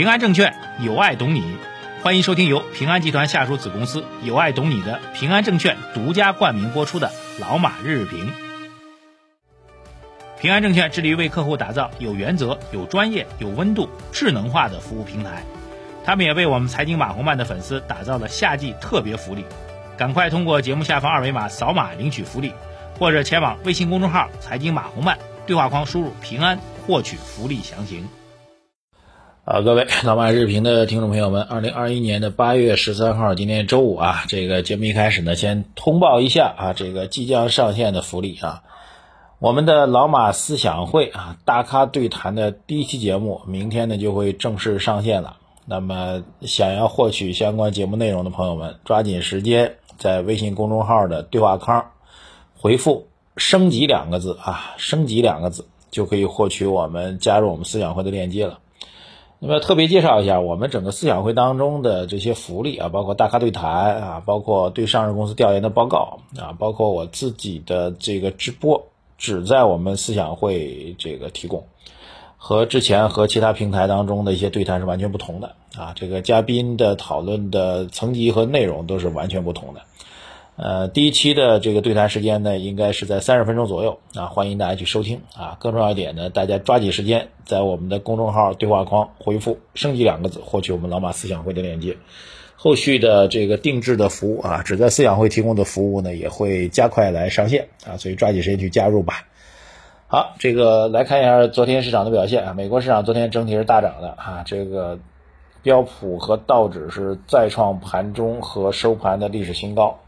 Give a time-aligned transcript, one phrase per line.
[0.00, 1.44] 平安证券有爱懂你，
[2.02, 8.32] 欢迎收听由平安集团下属子公司有爱懂你的平安证券独家冠名播出的老马日评。
[10.40, 15.42] 平安证券致力于为客户打造有原则、有专业、有温度、智能化的服务平台。
[16.02, 19.44] 他们也为我们财经马红漫的粉丝打造了夏季特别福利，
[19.98, 22.54] 赶快通过节目下方二维码扫码领取福利，
[22.98, 28.08] 或者前往微信公众号“财经马红漫”对话框输入“平安”获取福利详情。
[29.52, 38.62] 好，各位老马日评的听众朋友们，二零二一年的八月十三号，今天周五啊，这个节目一开始呢，先通报一下啊，这个即将上线的福利啊。
[39.40, 45.38] 我们的老马思想会啊，大咖对谈的第一期节目，明天呢就会正式上线了。
[45.66, 51.90] 那么，想要获取相关节目内容的朋友们，抓紧时间在微信公众号的对话框
[52.56, 58.60] 回复“升级”两个字啊，“升级”两个字就可以获取我们加入我们思想会的链接了。
[59.42, 68.86] 那么，特别介绍一下我们整个思想会当中的这些福利啊，包括大咖对谈啊，包括对上市公司调研的报告啊，包括我自己的这个直播。
[69.16, 71.66] 只在我们思想会这个提供，
[72.38, 75.92] 和之前和其他平台当中的一些对谈是完全不同的啊！
[75.94, 79.82] 这个嘉宾的讨论的层级和内容都是完全不同的。
[80.62, 85.56] 呃，第一期的这个对谈时间呢，应该是在三十分钟左右啊，欢迎大家去收听啊。
[85.58, 91.96] 更重要一点呢，大家抓紧时间在我们的公众号对话框回复“升级”两个字，获取我们老马思想会的链接。
[92.56, 99.28] 后续的这个定制的服务啊，只在思想会提供的服务呢，也会加快来上线啊，所以抓紧时间去加入吧。
[100.08, 104.98] 好，这个来看一下昨天市场的表现啊，美国市场昨天整体是大涨的啊，这个
[105.62, 109.98] 标普和道指是再创盘中和收盘的历史新高，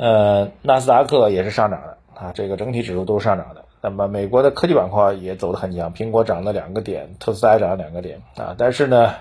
[0.00, 3.64] 呃，纳斯达克也是上涨的啊，这个整体指数都是上涨的。
[3.82, 9.14] 那么美国的科技板块也走得很强，苹果涨了两个点，特斯拉涨了两个点啊，但是呢。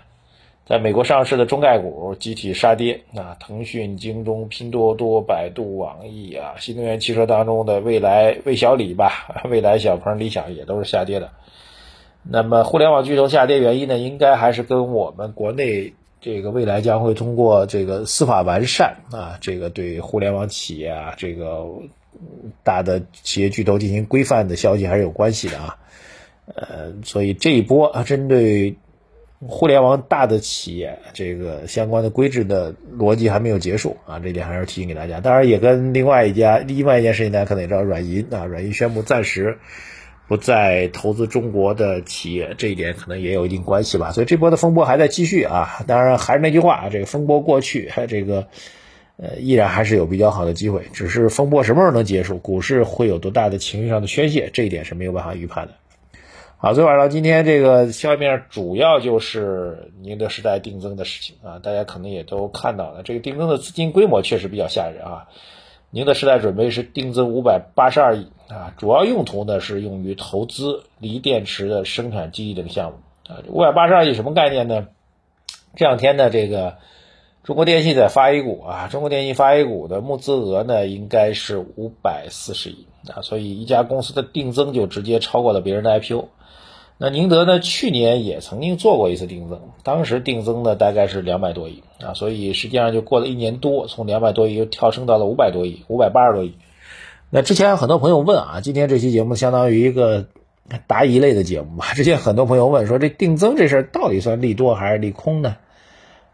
[0.66, 9.10] 在美国上市的中概股集体杀跌啊，腾讯、京东、拼多多、百度、网易啊，新能源汽车当中的蔚来、魏小李吧，
[9.50, 11.32] 蔚来、小鹏、理想也都是下跌的。
[12.22, 21.66] 那么互联网巨头下跌原因呢，应该还是跟我们国内这个未来将会通过这个司法完善啊，这个对互联网企业啊，这个
[22.64, 25.78] 大的企业巨头进行规范的消息还是有关系的啊。
[26.54, 28.76] 呃，所以这一波啊，针对。
[29.48, 35.22] 互联网大的企业，这个相关的规制的逻辑还没有结束啊，这点还是提醒给大家。
[35.22, 39.58] 当然，也跟另外一家、另外一件事情，大家可能也知道，软银啊，软银宣布暂时
[40.30, 44.12] 不再投资中国的企业，这一点可能也有一定关系吧。
[44.12, 45.84] 所以这波的风波还在继续啊。
[45.88, 48.48] 当然，还是那句话，这个风波过去，这个
[49.18, 50.84] 呃，依然还是有比较好的机会。
[50.94, 55.73] 只是风波什么时候能结束，股市会有多大的情绪上的宣泄，这一点是没有办法预判的。
[56.58, 65.26] 好，昨晚上今天这个消息面主要就是宁德时代定增的事情啊，大家可能也都看到了，这个定增的资金规模确实比较吓人啊。
[65.92, 73.42] 宁德时代准备是定增五百八十二亿啊，主要用途呢是用于投资锂电池的生产基地这个项目啊。
[73.48, 74.88] 五百八十二亿什么概念呢？
[75.76, 76.77] 这两天呢，这个
[77.44, 86.30] 中国电信在发 A 股啊，中国电信发 A 股的募资额呢应该是五百四十亿啊，所以一家公司的定增就直接超过了别人的 IPO。
[87.02, 87.61] 那宁德呢？
[87.61, 96.55] 去年也曾经做过一次定增，当时定增呢大概是两百多亿啊，所以实际上就过了一年多，从两百多亿又跳升到了五百多亿，五百八十多亿。
[97.30, 100.26] 那之前很多朋友问啊，今天这期节目相当于一个
[100.88, 101.93] 答疑类的节目吧？
[101.93, 105.55] 之前很多朋友问说，这定增这事儿到底算利多还是利空呢？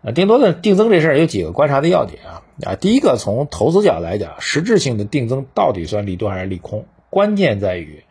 [0.02, 6.86] 啊，定多的定增这事儿有几个观察的要点啊啊，第一个从投资角来讲，实质性的定增到底算利多还是利空？
[7.12, 8.02] 关键在于。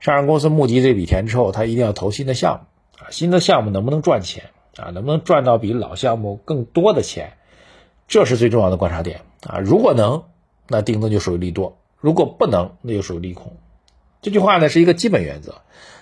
[0.00, 4.44] 上市公司募集这笔钱之后，他一定要投新的项目啊，新的项目能不能赚钱
[4.76, 4.90] 啊？
[4.90, 7.34] 能不能赚到比老项目更多的钱？
[8.08, 9.58] 这是最重要的观察点啊！
[9.60, 10.24] 如果能，
[10.68, 13.56] 那定增就属于利多；如果不能，那就属于利空。
[14.22, 15.60] 这句话呢是一个基本原则，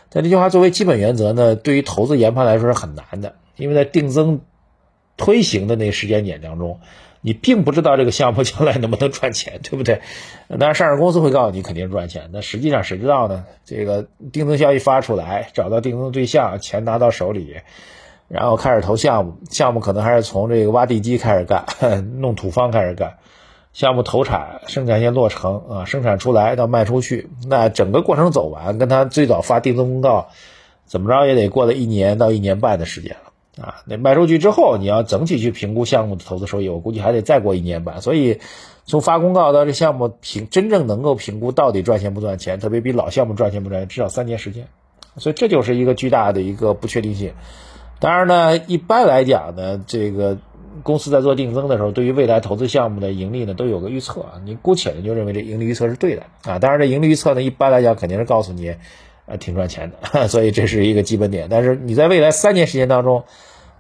[0.09, 4.41] 但这句话作为基本原则呢，对于投资研判来说是很难的，因为在定增
[5.17, 6.81] 推行的那时间点当中。
[7.29, 10.01] 你并不知道这个项目将来能不能赚钱，对不对？
[10.49, 13.45] 当然，上市公司会告诉你肯定赚钱，那实际上谁知道呢？
[13.67, 17.57] 这个定增消息发出来，找到定增对象，钱拿到手里，
[18.29, 21.67] 然后开始投项目，项目可能还是从这个挖地基开始干，
[22.19, 23.19] 弄土方开始干，
[23.75, 30.29] 项目投产，生产线落成啊，生产出来到卖出去，那整个过程走完，跟他最早发定增公告，
[30.87, 33.33] 怎么着也得过了一年到一年半的时间了。
[33.61, 38.01] 啊，那卖出去之后，你要整体去评估项目的投资收益，我估计还得再过一年半。
[38.01, 38.39] 所以，
[38.85, 44.69] 从发公告到这项目评真正能够评估到底赚钱不赚钱，特别比老项目赚钱不赚钱，至少三年时间。
[45.17, 47.33] 所以这就是一个巨大的一个不确定性。
[47.99, 50.39] 当然呢，一般来讲呢，这个
[50.85, 54.35] 公司在做定增的时候，对于未来投资项目的盈利呢，都有个预测啊。
[54.45, 56.61] 你姑且呢就认为这盈利预测是对的啊。
[56.61, 58.77] 当然，这盈利预测呢，一般来讲肯定是告诉你，
[59.29, 61.49] 呃，挺赚钱的， 所以这是一个基本点。
[61.51, 63.25] 但是你在未来三年时间当中，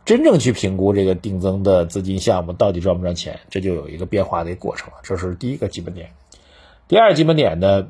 [0.05, 4.97] 真正去评估这个定增的资金项目到底赚不赚钱，这就有一个变化的一个过程了。
[5.03, 6.11] 这是第一个基本点。
[6.87, 7.89] 第二基本点呢？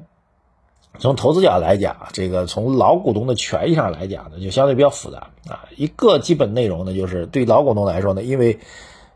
[0.99, 5.69] 从投资角来讲，这个从老股东的权益上来讲呢，就相对比较复杂啊。
[5.76, 8.58] 一个基本内容呢，就是对老股东来说呢，因为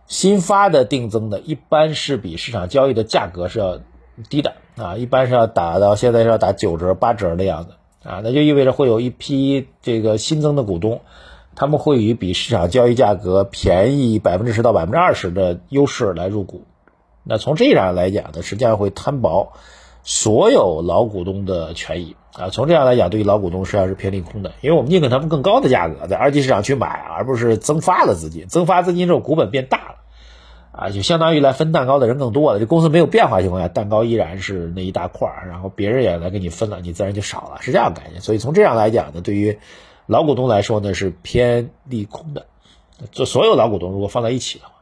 [0.07, 3.81] 新发的定增的，一般是比市场交易的价格是要
[4.29, 7.73] 低的啊，一般是要打到现在是要打九折八折的样子
[8.05, 11.01] 啊，那就意味着会有一批这个新增的股东，
[11.55, 16.65] 他们会以比市场交易价格便宜百分之十到百分之二十的优势来入股。
[17.25, 19.53] 那从这样来讲呢，实际上会摊薄。
[20.05, 28.49] 所有老股东的权益啊，从这样来讲，对于老股东实际上是偏利空的，因为我们宁可他们更高的价格在二级市场去买，而不是增发了资金。
[28.49, 29.95] 增发资金之后，股本变大了，
[30.73, 32.59] 啊，就相当于来分蛋糕的人更多了。
[32.59, 38.23] 这公司没有变化情况下，蛋糕依然是那一大块儿，然后别人也来给你分了，你自然就少了，是这样概念。
[38.23, 39.59] 所以从这样来讲呢，对于
[40.07, 42.47] 老股东来说呢，是偏利空的。
[43.11, 44.73] 就所有老股东如果放在一起的话，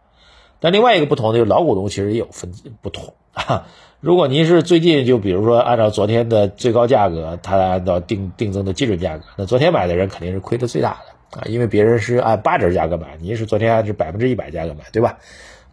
[0.60, 2.52] 但另外一个不同就是老股东其实也有分
[2.82, 3.66] 不同啊。
[3.98, 15.18] 如果您是最近就比如说按照昨天的最高价格，他按照定定增的基准价格，那昨天买的人肯定是亏的最大的啊，因为别人是按八折价格买，您是昨天按是百分之一百价格买，对吧？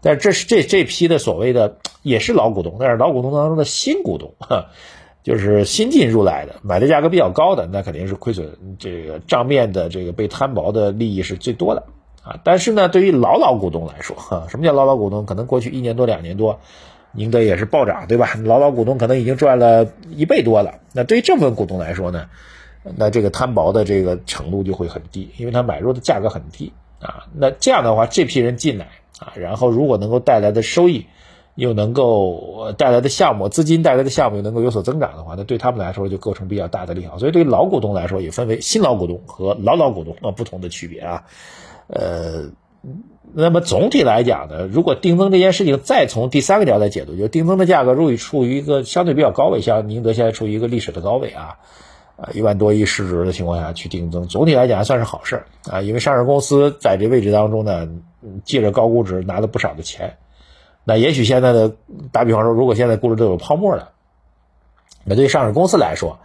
[0.07, 4.33] 但这是这这批的所谓的也是老股东，但是老股东当中的新股东，
[5.21, 11.83] 就是新进入来的，买的价格比较高的，那肯定是亏损，这个账面的这个被摊薄的利益是最多的
[12.24, 12.39] 啊。
[12.45, 15.25] 但是呢，对于老老股东来说，哈，什么叫老老股东？
[15.25, 16.62] 可能过去一年多两年多。
[17.13, 18.30] 宁德也是暴涨，对吧？
[18.44, 20.75] 老老股东可能已经赚了一倍多了。
[20.94, 22.27] 那对于这部分股东来说呢，
[22.95, 27.27] 那这个摊薄的这个程度就会很低，因为他买入的价格很低啊。
[27.33, 28.88] 那这样的话，这批人进来
[29.19, 31.05] 啊，然后如果能够带来的收益
[31.55, 37.19] 又能够带来的项目资金带来的项目又能够有所增长的话，那对他们来说就构成比较大的利好。
[37.19, 41.23] 所以对于老股东来说，也分为新老股东和老老股东啊不同的区别啊，
[41.88, 42.51] 呃。
[43.33, 51.57] 那么总体来讲呢，如果定增这件事情再从第三个角度来解读，就定增的价格如果处于一个相对比较高位，像宁德现在处于一个历史的高位啊，
[52.17, 57.87] 啊一万多亿市值的情况下去定增，总体来讲还算是好事啊，因为上市公司在这位置当中呢，
[58.43, 60.17] 借着高估值拿了不少的钱，
[60.83, 61.71] 那也许现在的
[62.11, 63.91] 打比方说，如果现在估值都有泡沫了，
[65.05, 66.19] 那对上市公司来说，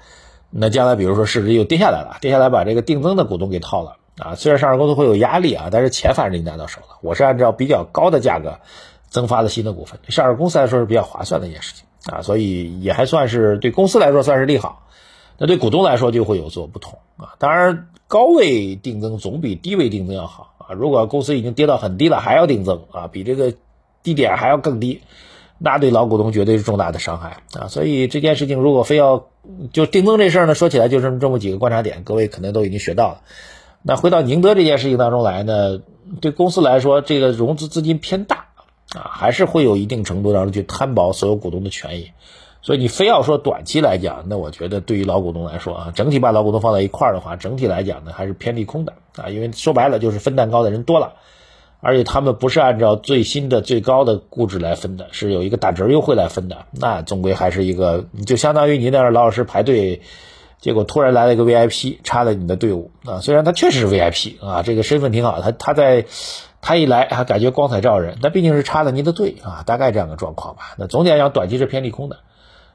[0.51, 3.97] 那将来比如说市值又跌下来了，跌下来把这个定增的股东给套了。
[4.19, 6.99] 啊，虽然上市公司会有压力啊，但是钱反正你拿到手了。
[7.01, 8.59] 我是按照比较高的价格
[9.09, 14.82] 增发的新的股份，上市公司来说是比较划算的一件事情啊，所以也还算是对公司来说算是利好。
[15.43, 17.35] 那对股东来说就会有所不同啊。
[17.41, 20.73] 当然，高位定增总比低位定增要好啊。
[20.73, 23.53] 如果公司已经跌到很低了，还要定增啊，比这个
[24.05, 25.01] 低点还要更低，
[25.59, 27.67] 那对老股东绝对是重大的伤害啊。
[27.67, 29.27] 所以这件事情如果非要
[29.73, 33.23] 就定增这事儿呢，说起来就这么这么几个观察点，各位可能都已经学到了。
[33.83, 35.81] 那回到宁德这件事情当中来呢，
[36.21, 38.47] 对公司来说，这个融资资金偏大
[38.95, 42.13] 啊，还是会有一定程度上去摊薄所有股东的权益。
[42.63, 51.15] 所以你非要说短期来讲，那我觉得对于老股东来说啊，整体把老股东放在一块儿的话，整体来讲呢还是偏利空的啊，因为说白了就是分蛋糕的人多了，
[51.81, 60.01] 而且他们不是按照最新的最高的估值来分的，是有一个打折优惠来分的，那总归还是一个，就相当于你在那老老实实排队。
[60.61, 66.05] 结果突然来了一个 VIP 插了你的队伍啊，虽然他确实是 VIP 啊，这个身份挺好，他他在
[66.61, 70.77] 他一来啊感觉光彩照人，但毕竟是插了您的队啊，大概这样的状况吧。
[70.79, 72.19] 那总体来讲，短期是偏利空的，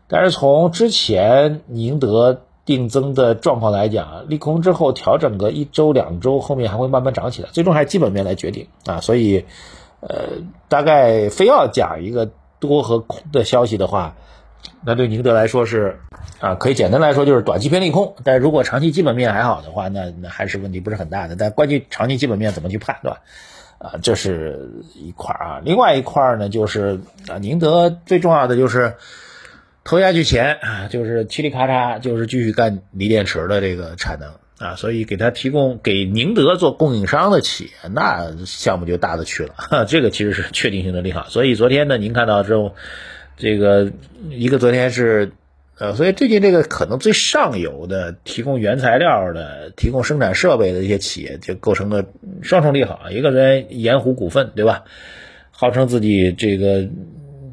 [0.08, 9.02] 但是从之前宁德定增的状况来讲，利空之后调整个一周两周，后面还会慢慢涨起来，最终还是基本面来决定啊。
[9.02, 9.46] 所以，
[10.02, 10.30] 呃，
[10.70, 14.16] 大概非要讲一个多和空的消息的话。
[14.84, 16.00] 那对宁德来说是
[16.40, 21.36] 啊，可以简单来说就是短期偏利空，但是如果长期基本面还好的话，那那还是问题不是很大的。
[21.36, 23.18] 但关于长期基本面怎么去判断
[23.78, 25.62] 啊，这是一块啊。
[25.64, 27.00] 另外一块呢，就是
[27.30, 28.96] 啊，宁德最重要的就是
[29.88, 41.27] 投下去钱啊，就是嘁哩咔嚓，就是继续干锂电池的这个产能啊，所以给他提供给宁德做供应商的企业，那项目就大的去了，这个其实是确定性的利好。
[41.29, 42.75] 所以昨天呢，您看到之后。
[43.39, 43.91] 这个
[44.32, 45.32] 一个昨天是，
[45.77, 52.03] 呃，所以最近这个可能最上游的提供原材料的、提供生产设备的一些企业，就构成了
[52.41, 53.12] 双重利好。
[53.12, 54.86] 一个人盐湖股份，对吧？
[55.51, 56.88] 号称自己这个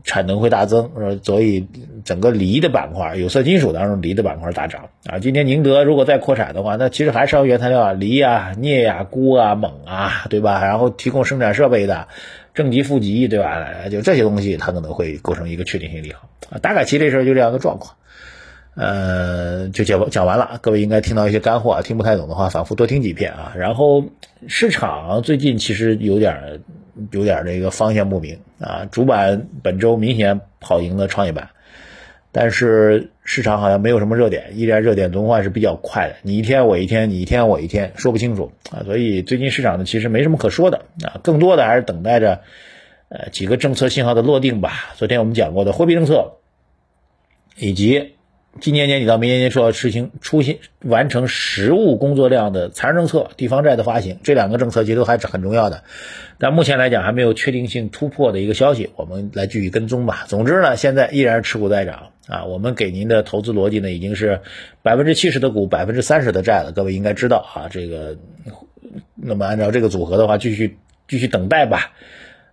[0.04, 0.90] 产能会大增，
[1.22, 1.66] 所以
[2.04, 5.18] 整个锂的板块，有色金属当中锂的板块大涨啊。
[5.18, 10.64] 今天宁德如果再扩产的话，那其实还是要原材料啊，锂啊、镍啊、钴啊、锰啊，对吧？
[10.64, 12.08] 然后提供生产设备的
[12.52, 13.88] 正极、负极，对吧？
[13.90, 16.58] 就这些东西，它可能会构成一个确定性利好啊。
[16.58, 17.96] 大概其这事儿就这样的状况。
[18.76, 23.52] 呃，就讲讲完了，各位应该听到一些干货啊，听不太懂的话，反复多听几遍啊。
[23.56, 24.04] 然后
[24.48, 26.60] 市场最近其实有点
[27.12, 31.50] 有点这个方向不明啊，主板本周明显跑赢了创业板，
[32.34, 38.82] 但是市场好像没有什么热点，依然热点轮换是比较快的，你一天我一天，你一天我一天，说不清楚啊。
[38.84, 42.40] 所以最近市场呢其实没什么可说的啊，更多的还是等待着
[43.08, 44.92] 呃几个政策信号的落定吧。
[44.96, 46.34] 昨天我们讲过的货币政策
[47.56, 48.10] 以及。
[48.60, 55.82] 今年年底到明年年初要实行出现完成实物工作量的财政政策、地方债的发行，这两个政策其实都还是很重要的。
[56.38, 60.24] 但目前来讲还没有确定性突破的一个消息，我们来继续跟踪吧。
[60.28, 62.44] 总之呢，现在依然是持股在涨啊。
[62.44, 64.40] 我们给您的投资逻辑呢，已经是
[64.82, 66.72] 百分之七十的股，百分之三十的债了。
[66.72, 68.16] 各位应该知道啊，这个
[69.16, 71.92] 那么按照这个组合的话，继续继续等待吧。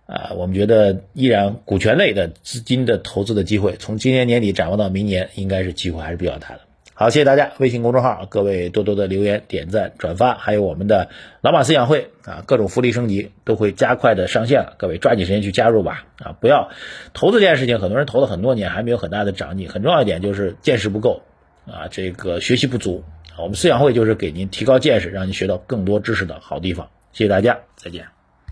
[0.06, 6.60] 啊，我们觉得依然股权类的资金的投资的机会，从今年年底展望到明年，应该是机会还是比较大的。
[6.94, 11.08] 好，谢谢大家，微信公众号各位多多的留言、点赞、转发，还有我们的
[11.40, 16.06] 老马思想会啊，各种福利升级都会加快的上线了，各位抓紧时间去加入吧。
[16.18, 16.70] 啊，不要
[17.14, 21.22] 投资这件事情，很多人投了很多年还没有很大的长进，很重要一点就是见识不够
[21.66, 23.02] 啊，这个学习不足。
[23.38, 26.90] 我们思想会就是给您提高见识，让您学到更多知识的好地方。
[27.12, 28.04] 谢谢大家，再见。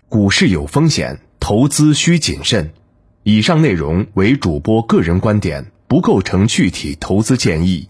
[0.09, 1.30] 股市有风险。
[1.41, 2.71] 投资需谨慎，
[3.25, 7.89] 以上内容为主播个人观点，不构成具体投资建议。